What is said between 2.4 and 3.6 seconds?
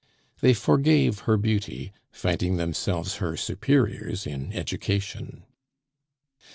themselves her